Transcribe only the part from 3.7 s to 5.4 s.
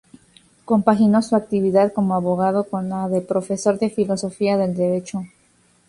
de Filosofía del Derecho.